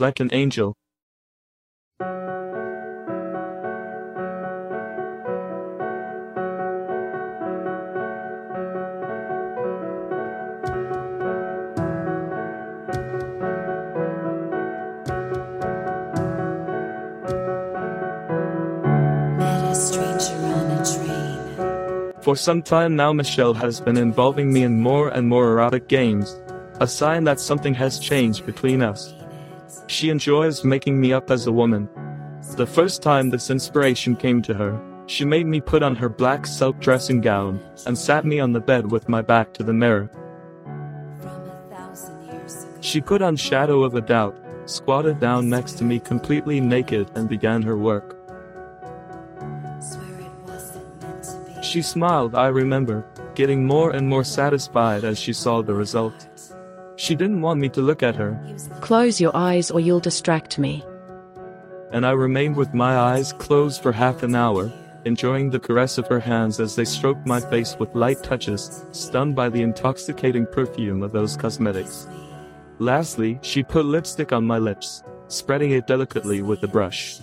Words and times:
like 0.00 0.20
an 0.20 0.30
angel. 0.32 0.76
Met 19.36 19.64
a 19.64 19.74
stranger 19.74 20.36
on 20.36 20.70
a 20.70 20.84
train. 20.84 22.12
For 22.20 22.36
some 22.36 22.62
time 22.62 22.94
now 22.94 23.12
Michelle 23.12 23.54
has 23.54 23.80
been 23.80 23.96
involving 23.96 24.52
me 24.52 24.62
in 24.62 24.80
more 24.80 25.08
and 25.08 25.26
more 25.26 25.48
erotic 25.48 25.88
games, 25.88 26.40
a 26.78 26.86
sign 26.86 27.24
that 27.24 27.40
something 27.40 27.74
has 27.74 27.98
changed 27.98 28.46
between 28.46 28.80
us. 28.80 29.12
She 29.86 30.10
enjoys 30.10 30.64
making 30.64 31.00
me 31.00 31.12
up 31.12 31.30
as 31.30 31.46
a 31.46 31.52
woman. 31.52 31.88
The 32.56 32.66
first 32.66 33.02
time 33.02 33.30
this 33.30 33.50
inspiration 33.50 34.16
came 34.16 34.42
to 34.42 34.54
her, 34.54 34.80
she 35.06 35.24
made 35.24 35.46
me 35.46 35.60
put 35.60 35.82
on 35.82 35.96
her 35.96 36.08
black 36.08 36.46
silk 36.46 36.78
dressing 36.80 37.20
gown 37.20 37.60
and 37.86 37.96
sat 37.96 38.24
me 38.26 38.40
on 38.40 38.52
the 38.52 38.60
bed 38.60 38.90
with 38.90 39.08
my 39.08 39.22
back 39.22 39.54
to 39.54 39.62
the 39.62 39.72
mirror. 39.72 40.10
She 42.80 43.00
put 43.00 43.22
on 43.22 43.36
Shadow 43.36 43.82
of 43.82 43.94
a 43.94 44.00
Doubt, 44.00 44.38
squatted 44.66 45.18
down 45.18 45.48
next 45.48 45.78
to 45.78 45.84
me 45.84 45.98
completely 45.98 46.60
naked 46.60 47.10
and 47.14 47.28
began 47.28 47.62
her 47.62 47.76
work. 47.76 48.16
She 51.62 51.82
smiled, 51.82 52.34
I 52.34 52.48
remember, 52.48 53.04
getting 53.34 53.66
more 53.66 53.90
and 53.90 54.08
more 54.08 54.24
satisfied 54.24 55.04
as 55.04 55.18
she 55.18 55.32
saw 55.32 55.62
the 55.62 55.74
result. 55.74 56.27
She 56.98 57.14
didn't 57.14 57.40
want 57.42 57.60
me 57.60 57.68
to 57.70 57.80
look 57.80 58.02
at 58.02 58.16
her, 58.16 58.36
Close 58.80 59.20
your 59.20 59.34
eyes 59.34 59.70
or 59.70 59.78
you'll 59.80 60.00
distract 60.00 60.58
me. 60.58 60.84
and 61.92 62.04
I 62.04 62.10
remained 62.10 62.56
with 62.56 62.74
my 62.74 62.96
eyes 62.98 63.32
closed 63.32 63.80
for 63.82 63.92
half 63.92 64.22
an 64.22 64.34
hour, 64.34 64.70
enjoying 65.06 65.48
the 65.48 65.60
caress 65.60 65.96
of 65.96 66.06
her 66.08 66.20
hands 66.20 66.60
as 66.60 66.74
they 66.76 66.84
stroked 66.84 67.24
my 67.26 67.40
face 67.40 67.76
with 67.78 67.94
light 67.94 68.22
touches, 68.22 68.84
stunned 68.92 69.34
by 69.34 69.48
the 69.48 69.62
intoxicating 69.62 70.44
perfume 70.46 71.02
of 71.02 71.12
those 71.12 71.36
cosmetics. 71.36 72.06
Lastly, 72.78 73.38
she 73.42 73.62
put 73.62 73.86
lipstick 73.86 74.32
on 74.32 74.44
my 74.44 74.58
lips, 74.58 75.02
spreading 75.28 75.70
it 75.70 75.86
delicately 75.86 76.42
with 76.42 76.60
the 76.60 76.68
brush. 76.68 77.20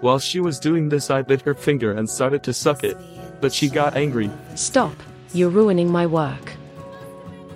While 0.00 0.18
she 0.18 0.40
was 0.40 0.58
doing 0.58 0.88
this, 0.88 1.10
I 1.10 1.22
bit 1.22 1.42
her 1.42 1.54
finger 1.54 1.92
and 1.92 2.08
started 2.10 2.42
to 2.44 2.52
suck 2.52 2.82
it, 2.82 2.96
but 3.40 3.52
she 3.52 3.68
got 3.68 3.94
angry. 3.96 4.30
Stop, 4.56 4.96
you're 5.32 5.50
ruining 5.60 5.90
my 5.92 6.06
work. 6.06 6.54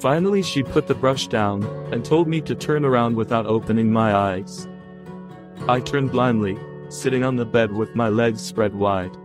Finally, 0.00 0.42
she 0.42 0.62
put 0.62 0.86
the 0.86 0.94
brush 0.94 1.27
down 1.27 1.64
and 1.92 2.05
told 2.05 2.28
me 2.28 2.41
to 2.42 2.55
turn 2.55 2.84
around 2.84 3.16
without 3.16 3.47
opening 3.47 3.92
my 3.92 4.14
eyes. 4.14 4.69
I 5.69 5.80
turned 5.80 6.12
blindly, 6.12 6.58
sitting 6.89 7.25
on 7.25 7.36
the 7.36 7.47
bed 7.47 7.72
with 7.72 7.94
my 7.94 8.08
legs 8.08 8.42
spread 8.42 8.74
wide. 8.74 9.17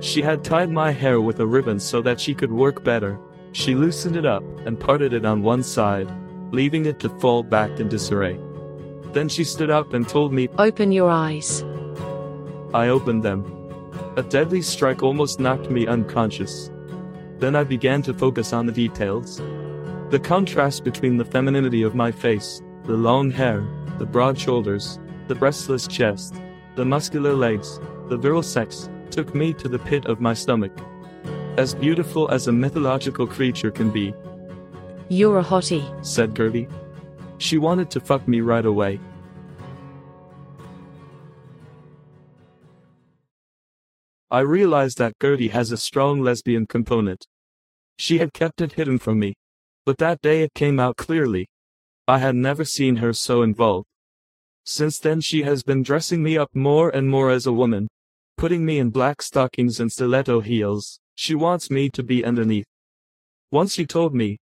She 0.00 0.22
had 0.22 0.44
tied 0.44 0.70
my 0.70 0.92
hair 0.92 1.20
with 1.20 1.40
a 1.40 1.46
ribbon 1.46 1.78
so 1.78 2.00
that 2.02 2.20
she 2.20 2.34
could 2.34 2.52
work 2.52 2.84
better. 2.84 3.18
She 3.52 3.74
loosened 3.74 4.16
it 4.16 4.24
up 4.24 4.44
and 4.64 4.80
parted 4.80 5.12
it 5.12 5.24
on 5.24 5.42
one 5.42 5.62
side, 5.62 6.08
leaving 6.52 6.86
it 6.86 7.00
to 7.00 7.08
fall 7.20 7.42
back 7.42 7.78
in 7.80 7.88
disarray. 7.88 8.38
Then 9.12 9.28
she 9.28 9.44
stood 9.44 9.70
up 9.70 9.92
and 9.94 10.08
told 10.08 10.32
me 10.32 10.48
Open 10.58 10.92
your 10.92 11.10
eyes. 11.10 11.64
I 12.72 12.88
opened 12.88 13.22
them. 13.22 13.44
A 14.16 14.22
deadly 14.22 14.62
strike 14.62 15.02
almost 15.02 15.40
knocked 15.40 15.70
me 15.70 15.86
unconscious. 15.86 16.70
Then 17.38 17.54
I 17.54 17.64
began 17.64 18.02
to 18.02 18.14
focus 18.14 18.52
on 18.52 18.66
the 18.66 18.72
details. 18.72 19.40
The 20.10 20.18
contrast 20.18 20.84
between 20.84 21.18
the 21.18 21.24
femininity 21.24 21.82
of 21.82 21.94
my 21.94 22.10
face, 22.10 22.62
the 22.84 22.94
long 22.96 23.30
hair, 23.30 23.62
the 23.98 24.06
broad 24.06 24.38
shoulders, 24.38 24.98
the 25.26 25.34
breastless 25.34 25.86
chest, 25.86 26.34
the 26.76 26.84
muscular 26.84 27.34
legs, 27.34 27.78
the 28.08 28.16
virile 28.16 28.42
sex, 28.42 28.88
took 29.10 29.34
me 29.34 29.52
to 29.52 29.68
the 29.68 29.78
pit 29.78 30.06
of 30.06 30.18
my 30.20 30.32
stomach. 30.32 30.72
As 31.58 31.74
beautiful 31.74 32.28
as 32.30 32.46
a 32.46 32.52
mythological 32.52 33.26
creature 33.26 33.70
can 33.70 33.90
be, 33.90 34.14
You're 35.10 35.40
a 35.40 35.44
hottie. 35.44 35.84
said 36.02 36.34
Gertie. 36.34 36.68
She 37.36 37.58
wanted 37.58 37.90
to 37.90 38.00
fuck 38.00 38.26
me 38.26 38.40
right 38.40 38.64
away. 38.64 39.00
I 44.30 44.40
realized 44.40 44.96
that 44.98 45.18
Gertie 45.20 45.48
has 45.48 45.70
a 45.70 45.76
strong 45.76 46.22
lesbian 46.22 46.66
component. 46.66 47.26
She 47.98 48.18
had 48.18 48.32
kept 48.32 48.60
it 48.60 48.72
hidden 48.72 48.98
from 48.98 49.18
me, 49.18 49.34
but 49.84 49.98
that 49.98 50.20
day 50.20 50.42
it 50.42 50.54
came 50.54 50.78
out 50.78 50.96
clearly. 50.96 51.48
I 52.06 52.18
had 52.18 52.34
never 52.34 52.64
seen 52.64 52.96
her 52.96 53.12
so 53.12 53.42
involved. 53.42 53.86
Since 54.64 54.98
then 54.98 55.20
she 55.20 55.42
has 55.42 55.62
been 55.62 55.82
dressing 55.82 56.22
me 56.22 56.36
up 56.36 56.50
more 56.54 56.90
and 56.90 57.08
more 57.08 57.30
as 57.30 57.46
a 57.46 57.52
woman, 57.52 57.88
putting 58.36 58.64
me 58.64 58.78
in 58.78 58.90
black 58.90 59.22
stockings 59.22 59.80
and 59.80 59.90
stiletto 59.90 60.40
heels. 60.40 61.00
She 61.14 61.34
wants 61.34 61.70
me 61.70 61.90
to 61.90 62.02
be 62.02 62.24
underneath. 62.24 62.66
Once 63.50 63.74
she 63.74 63.86
told 63.86 64.14
me, 64.14 64.38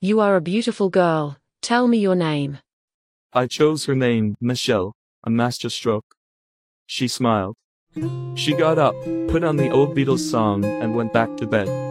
You 0.00 0.20
are 0.20 0.36
a 0.36 0.40
beautiful 0.40 0.90
girl. 0.90 1.36
Tell 1.62 1.88
me 1.88 1.98
your 1.98 2.16
name. 2.16 2.58
I 3.32 3.46
chose 3.46 3.84
her 3.84 3.94
name, 3.94 4.36
Michelle, 4.40 4.92
a 5.24 5.30
masterstroke. 5.30 6.06
She 6.86 7.06
smiled. 7.06 7.54
She 8.34 8.54
got 8.54 8.78
up, 8.78 8.94
put 9.28 9.44
on 9.44 9.56
the 9.56 9.70
old 9.70 9.96
Beatles 9.96 10.30
song, 10.30 10.64
and 10.64 10.94
went 10.94 11.12
back 11.12 11.36
to 11.36 11.46
bed. 11.46 11.89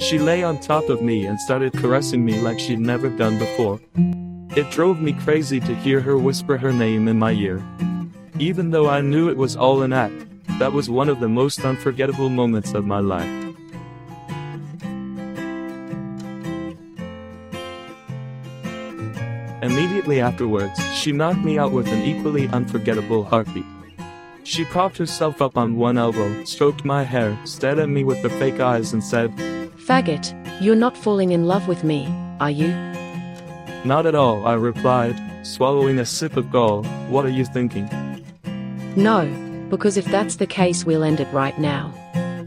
She 0.00 0.18
lay 0.18 0.42
on 0.42 0.58
top 0.58 0.88
of 0.88 1.02
me 1.02 1.26
and 1.26 1.38
started 1.38 1.74
caressing 1.74 2.24
me 2.24 2.40
like 2.40 2.58
she'd 2.58 2.80
never 2.80 3.10
done 3.10 3.38
before. 3.38 3.78
It 4.56 4.70
drove 4.70 5.00
me 5.00 5.12
crazy 5.12 5.60
to 5.60 5.74
hear 5.74 6.00
her 6.00 6.16
whisper 6.16 6.56
her 6.56 6.72
name 6.72 7.06
in 7.06 7.18
my 7.18 7.32
ear. 7.32 7.62
Even 8.38 8.70
though 8.70 8.88
I 8.88 9.02
knew 9.02 9.28
it 9.28 9.36
was 9.36 9.56
all 9.56 9.82
an 9.82 9.92
act, 9.92 10.26
that 10.58 10.72
was 10.72 10.88
one 10.88 11.10
of 11.10 11.20
the 11.20 11.28
most 11.28 11.64
unforgettable 11.64 12.30
moments 12.30 12.72
of 12.72 12.86
my 12.86 12.98
life. 12.98 13.28
Immediately 19.62 20.20
afterwards, 20.20 20.80
she 20.94 21.12
knocked 21.12 21.44
me 21.44 21.58
out 21.58 21.72
with 21.72 21.88
an 21.88 22.02
equally 22.02 22.48
unforgettable 22.48 23.24
heartbeat. 23.24 23.66
She 24.44 24.64
propped 24.64 24.96
herself 24.96 25.42
up 25.42 25.58
on 25.58 25.76
one 25.76 25.98
elbow, 25.98 26.42
stroked 26.44 26.86
my 26.86 27.04
hair, 27.04 27.38
stared 27.44 27.78
at 27.78 27.90
me 27.90 28.02
with 28.02 28.18
her 28.22 28.30
fake 28.30 28.58
eyes, 28.58 28.94
and 28.94 29.04
said, 29.04 29.30
Faggot, 29.90 30.32
you're 30.62 30.76
not 30.76 30.96
falling 30.96 31.32
in 31.32 31.48
love 31.48 31.66
with 31.66 31.82
me, 31.82 32.06
are 32.38 32.48
you? 32.48 32.68
Not 33.84 34.06
at 34.06 34.14
all, 34.14 34.46
I 34.46 34.52
replied, 34.52 35.20
swallowing 35.44 35.98
a 35.98 36.06
sip 36.06 36.36
of 36.36 36.48
gall. 36.48 36.84
What 37.08 37.26
are 37.26 37.30
you 37.30 37.44
thinking? 37.44 37.88
No, 38.94 39.26
because 39.68 39.96
if 39.96 40.04
that's 40.04 40.36
the 40.36 40.46
case, 40.46 40.84
we'll 40.84 41.02
end 41.02 41.18
it 41.18 41.26
right 41.32 41.58
now. 41.58 41.92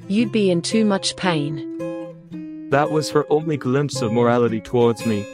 You'd 0.08 0.32
be 0.32 0.52
in 0.52 0.62
too 0.62 0.86
much 0.86 1.18
pain. 1.18 2.70
That 2.70 2.92
was 2.92 3.12
her 3.12 3.26
only 3.30 3.58
glimpse 3.58 4.02
of 4.02 4.14
morality 4.14 4.62
towards 4.62 5.06
me. 5.06 5.28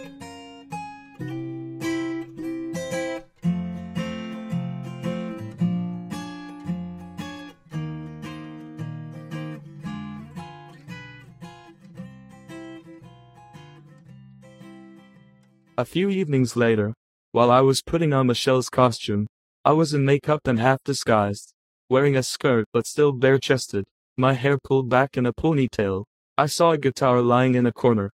A 15.80 15.86
few 15.86 16.10
evenings 16.10 16.58
later, 16.58 16.94
while 17.32 17.50
I 17.50 17.62
was 17.62 17.82
putting 17.82 18.12
on 18.12 18.28
Michelle's 18.28 18.68
costume, 18.68 19.28
I 19.64 19.72
was 19.72 19.94
in 19.94 20.04
makeup 20.04 20.46
and 20.46 20.60
half 20.60 20.84
disguised, 20.84 21.54
wearing 21.90 22.18
a 22.18 22.22
skirt 22.22 22.68
but 22.74 22.86
still 22.86 23.14
bare 23.14 23.40
chested, 23.40 23.86
my 24.18 24.34
hair 24.34 24.58
pulled 24.58 24.90
back 24.90 25.16
in 25.16 25.26
a 25.26 25.32
ponytail. 25.32 26.04
I 26.38 26.48
saw 26.48 26.72
a 26.72 26.78
guitar 26.78 27.22
lying 27.22 27.56
in 27.56 27.66
a 27.66 27.72
corner. 27.72 28.12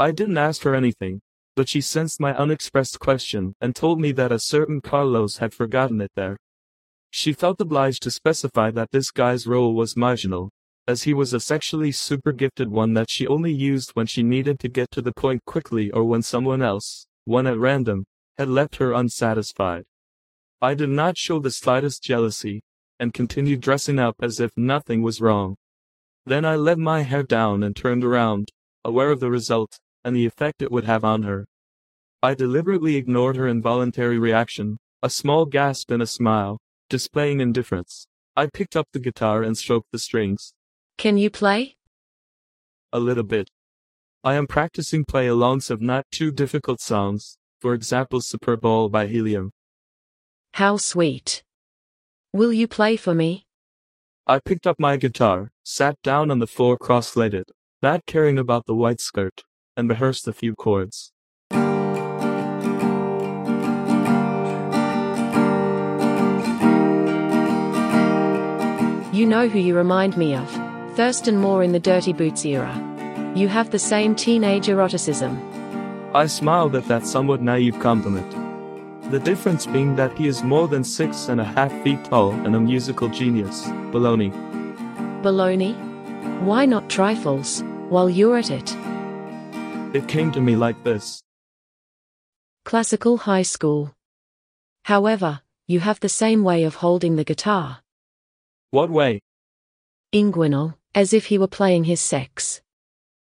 I 0.00 0.10
didn't 0.10 0.38
ask 0.38 0.64
her 0.64 0.74
anything, 0.74 1.20
but 1.54 1.68
she 1.68 1.80
sensed 1.80 2.18
my 2.18 2.34
unexpressed 2.34 2.98
question 2.98 3.54
and 3.60 3.76
told 3.76 4.00
me 4.00 4.10
that 4.10 4.32
a 4.32 4.40
certain 4.40 4.80
Carlos 4.80 5.36
had 5.36 5.54
forgotten 5.54 6.00
it 6.00 6.10
there. 6.16 6.36
She 7.12 7.32
felt 7.32 7.60
obliged 7.60 8.02
to 8.02 8.10
specify 8.10 8.72
that 8.72 8.90
this 8.90 9.12
guy's 9.12 9.46
role 9.46 9.72
was 9.72 9.96
marginal, 9.96 10.50
as 10.88 11.02
he 11.02 11.12
was 11.12 11.32
a 11.32 11.40
sexually 11.40 11.90
super 11.90 12.32
gifted 12.32 12.70
one 12.70 12.94
that 12.94 13.10
she 13.10 13.26
only 13.26 13.52
used 13.52 13.90
when 13.90 14.06
she 14.06 14.22
needed 14.22 14.60
to 14.60 14.68
get 14.68 14.90
to 14.92 15.02
the 15.02 15.12
point 15.12 15.44
quickly 15.44 15.90
or 15.90 16.04
when 16.04 16.22
someone 16.22 16.62
else, 16.62 17.06
one 17.24 17.46
at 17.46 17.58
random, 17.58 18.04
had 18.38 18.48
left 18.48 18.76
her 18.76 18.92
unsatisfied. 18.92 19.84
I 20.62 20.74
did 20.74 20.90
not 20.90 21.18
show 21.18 21.38
the 21.38 21.50
slightest 21.50 22.02
jealousy, 22.02 22.62
and 22.98 23.12
continued 23.12 23.60
dressing 23.60 23.98
up 23.98 24.16
as 24.22 24.40
if 24.40 24.52
nothing 24.56 25.02
was 25.02 25.20
wrong. 25.20 25.56
Then 26.24 26.44
I 26.44 26.56
let 26.56 26.78
my 26.78 27.02
hair 27.02 27.22
down 27.22 27.62
and 27.62 27.74
turned 27.74 28.04
around, 28.04 28.50
aware 28.84 29.10
of 29.10 29.20
the 29.20 29.30
result, 29.30 29.78
and 30.04 30.14
the 30.14 30.26
effect 30.26 30.62
it 30.62 30.70
would 30.70 30.84
have 30.84 31.04
on 31.04 31.24
her. 31.24 31.46
I 32.22 32.34
deliberately 32.34 32.96
ignored 32.96 33.36
her 33.36 33.46
involuntary 33.46 34.18
reaction, 34.18 34.78
a 35.02 35.10
small 35.10 35.46
gasp 35.46 35.90
and 35.90 36.02
a 36.02 36.06
smile, 36.06 36.58
displaying 36.88 37.40
indifference. 37.40 38.06
I 38.36 38.46
picked 38.46 38.76
up 38.76 38.88
the 38.92 38.98
guitar 38.98 39.42
and 39.42 39.56
stroked 39.56 39.92
the 39.92 39.98
strings. 39.98 40.52
Can 40.98 41.18
you 41.18 41.28
play? 41.28 41.76
A 42.90 42.98
little 42.98 43.22
bit. 43.22 43.50
I 44.24 44.34
am 44.34 44.46
practicing 44.46 45.04
play 45.04 45.26
alongs 45.26 45.70
of 45.70 45.82
not 45.82 46.06
too 46.10 46.30
difficult 46.32 46.80
songs, 46.80 47.36
for 47.60 47.74
example 47.74 48.20
Superball 48.20 48.90
by 48.90 49.06
Helium. 49.06 49.52
How 50.54 50.78
sweet. 50.78 51.42
Will 52.32 52.50
you 52.50 52.66
play 52.66 52.96
for 52.96 53.14
me? 53.14 53.46
I 54.26 54.38
picked 54.38 54.66
up 54.66 54.76
my 54.80 54.96
guitar, 54.96 55.50
sat 55.64 56.00
down 56.02 56.30
on 56.30 56.38
the 56.38 56.46
floor 56.46 56.78
cross 56.78 57.14
legged, 57.14 57.50
not 57.82 58.06
caring 58.06 58.38
about 58.38 58.64
the 58.64 58.74
white 58.74 59.00
skirt, 59.00 59.42
and 59.76 59.90
rehearsed 59.90 60.26
a 60.26 60.32
few 60.32 60.54
chords. 60.54 61.12
You 69.12 69.26
know 69.26 69.48
who 69.48 69.58
you 69.58 69.76
remind 69.76 70.16
me 70.16 70.34
of. 70.34 70.65
Thurston 70.96 71.36
Moore 71.36 71.62
in 71.62 71.72
the 71.72 71.78
Dirty 71.78 72.14
Boots 72.14 72.46
era. 72.46 72.72
You 73.36 73.48
have 73.48 73.70
the 73.70 73.78
same 73.78 74.14
teenage 74.14 74.70
eroticism. 74.70 75.36
I 76.14 76.24
smiled 76.26 76.74
at 76.74 76.88
that 76.88 77.06
somewhat 77.06 77.42
naive 77.42 77.78
compliment. 77.80 78.30
The 79.10 79.20
difference 79.20 79.66
being 79.66 79.94
that 79.96 80.16
he 80.16 80.26
is 80.26 80.42
more 80.42 80.68
than 80.68 80.82
six 80.82 81.28
and 81.28 81.38
a 81.38 81.44
half 81.44 81.70
feet 81.82 82.02
tall 82.06 82.30
and 82.30 82.56
a 82.56 82.60
musical 82.60 83.10
genius. 83.10 83.66
Baloney. 83.92 84.32
Baloney? 85.20 85.76
Why 86.40 86.64
not 86.64 86.88
trifles, 86.88 87.62
while 87.90 88.08
you're 88.08 88.38
at 88.38 88.50
it? 88.50 88.74
It 89.94 90.08
came 90.08 90.32
to 90.32 90.40
me 90.40 90.56
like 90.56 90.82
this. 90.82 91.22
Classical 92.64 93.18
high 93.18 93.42
school. 93.42 93.94
However, 94.84 95.42
you 95.66 95.80
have 95.80 96.00
the 96.00 96.08
same 96.08 96.42
way 96.42 96.64
of 96.64 96.76
holding 96.76 97.16
the 97.16 97.24
guitar. 97.24 97.82
What 98.70 98.88
way? 98.88 99.20
Inguinal, 100.14 100.74
as 100.96 101.12
if 101.12 101.26
he 101.26 101.36
were 101.36 101.46
playing 101.46 101.84
his 101.84 102.00
sex. 102.00 102.62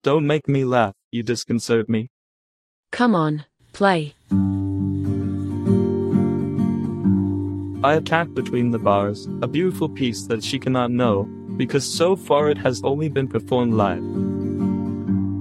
Don't 0.02 0.26
make 0.26 0.48
me 0.48 0.64
laugh, 0.64 0.96
you 1.12 1.22
disconcert 1.22 1.90
me. 1.90 2.10
Come 2.92 3.14
on, 3.14 3.44
play. 3.74 4.16
I 7.84 7.94
attacked 7.96 8.34
between 8.34 8.72
the 8.72 8.80
bars, 8.80 9.28
a 9.42 9.48
beautiful 9.48 9.90
piece 9.90 10.24
that 10.28 10.44
she 10.44 10.58
cannot 10.58 10.90
know, 10.90 11.24
because 11.58 11.86
so 11.86 12.16
far 12.16 12.50
it 12.50 12.58
has 12.58 12.82
only 12.84 13.10
been 13.10 13.28
performed 13.28 13.74
live. 13.74 14.29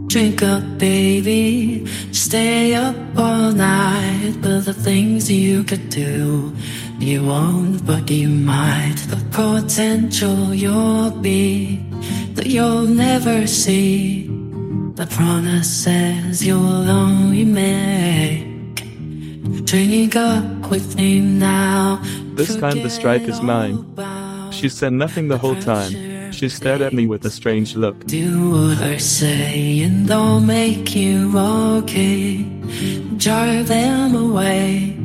Drink 0.09 0.43
up, 0.43 0.63
baby. 0.79 1.87
Stay 2.13 2.75
up 2.75 2.97
all 3.15 3.53
night. 3.53 4.37
But 4.41 4.65
the 4.65 4.73
things 4.73 5.31
you 5.31 5.63
could 5.65 5.91
do, 5.91 6.57
you 6.99 7.27
won't, 7.27 7.85
but 7.87 8.11
you 8.11 8.31
might. 8.31 8.97
The 9.09 9.23
potential 9.31 10.55
you'll 10.55 11.11
be 11.11 11.85
that 12.35 12.47
you'll 12.47 12.87
never 12.87 13.47
see. 13.47 14.27
The 14.95 15.07
promises 15.07 16.45
you'll 16.45 16.89
only 16.89 17.45
make. 17.45 18.77
Drink 19.67 20.17
up 20.17 20.71
with 20.71 20.97
me 20.97 21.21
now. 21.21 22.01
This 22.35 22.57
time 22.57 22.83
the 22.83 22.89
strike 22.89 23.29
is 23.29 23.43
mine. 23.43 23.85
She 24.53 24.71
said 24.71 24.95
nothing 24.95 25.29
the 25.29 25.37
whole 25.37 25.61
time. 25.61 26.18
She 26.31 26.49
stared 26.49 26.81
at 26.81 26.93
me 26.93 27.07
with 27.07 27.25
a 27.25 27.31
strange 27.31 27.77
look. 27.77 28.07
Do 28.07 28.51
what 28.51 28.79
I 28.79 28.99
say 28.99 29.81
and 29.81 30.07
they'll 30.07 30.41
make 30.41 30.95
you 30.95 31.33
okay. 31.37 32.45
Drive 33.17 33.69
them 33.69 34.15
away. 34.15 34.97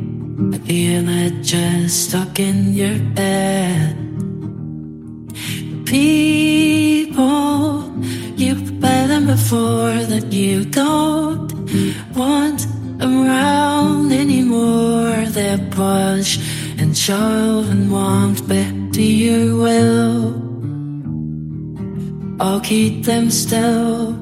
I 0.52 0.58
feel 0.58 1.02
like 1.02 1.42
just 1.42 2.08
stuck 2.08 2.38
in 2.38 2.74
your 2.74 2.98
head. 3.16 3.96
People, 5.86 7.92
you've 8.36 8.72
met 8.80 9.08
them 9.08 9.26
before 9.26 9.94
that 10.12 10.32
you 10.32 10.64
don't 10.64 11.52
want 12.14 12.66
around 13.00 14.12
anymore. 14.12 15.24
They 15.26 15.56
push 15.70 16.38
and 16.78 16.96
shove 16.96 17.70
and 17.70 17.90
won't 17.90 18.46
bend 18.48 18.94
to 18.94 19.02
your 19.02 19.56
will. 19.62 20.23
I'll 22.44 22.60
keep 22.60 23.04
them 23.04 23.30
still. 23.30 24.12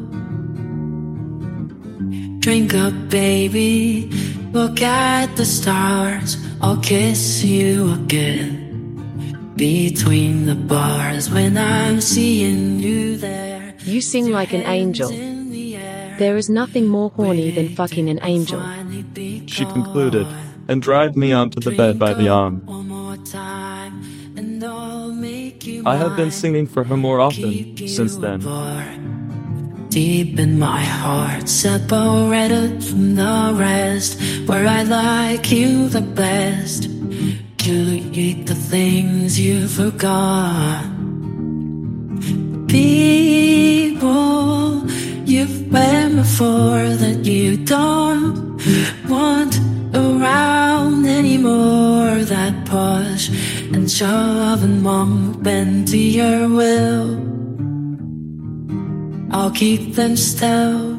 Drink 2.38 2.72
up, 2.72 2.94
baby. 3.10 4.08
Look 4.52 4.80
at 4.80 5.34
the 5.34 5.44
stars. 5.44 6.36
I'll 6.60 6.76
kiss 6.76 7.42
you 7.42 7.92
again. 7.94 9.52
Between 9.56 10.46
the 10.46 10.54
bars 10.54 11.30
when 11.30 11.58
I'm 11.58 12.00
seeing 12.00 12.78
you 12.78 13.16
there. 13.16 13.74
You 13.80 14.00
sing 14.00 14.30
like 14.30 14.52
an 14.52 14.62
angel. 14.62 15.08
There 15.10 16.36
is 16.36 16.48
nothing 16.48 16.86
more 16.86 17.10
horny 17.10 17.50
than 17.50 17.74
fucking 17.74 18.08
an 18.08 18.20
angel. 18.22 18.62
She 19.48 19.64
concluded, 19.64 20.28
and 20.68 20.80
dragged 20.80 21.16
me 21.16 21.32
onto 21.32 21.58
the 21.58 21.76
bed 21.76 21.98
by 21.98 22.14
the 22.14 22.28
arm. 22.28 22.62
I 25.84 25.96
have 25.96 26.16
been 26.16 26.30
singing 26.30 26.66
for 26.66 26.84
her 26.84 26.96
more 26.96 27.20
often 27.20 27.76
since 27.88 28.16
then. 28.16 28.40
Deep 29.88 30.38
in 30.38 30.58
my 30.58 30.80
heart, 30.80 31.48
separated 31.48 32.82
from 32.84 33.16
the 33.16 33.52
rest, 33.54 34.18
where 34.46 34.66
I 34.66 34.82
like 34.84 35.50
you 35.50 35.88
the 35.88 36.00
best. 36.00 36.88
Delete 37.56 38.46
the 38.46 38.54
things 38.54 39.38
you 39.38 39.68
forgot. 39.68 40.84
People 42.68 43.92
you've 45.26 45.70
been 45.70 46.16
before 46.16 46.88
that 47.02 47.24
you 47.24 47.56
don't 47.56 48.58
want 49.08 49.60
around 49.94 51.06
anymore. 51.06 52.22
That 52.24 52.64
push 52.64 53.30
and 53.82 53.90
and 54.62 54.84
won't 54.84 55.42
bend 55.42 55.88
to 55.88 55.98
your 55.98 56.48
will. 56.48 57.18
I'll 59.32 59.50
keep 59.50 59.94
them 59.94 60.16
still. 60.16 60.91